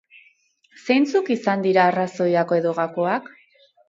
[0.85, 3.29] Zeintzuk izan dira arraoziak edo gakoak?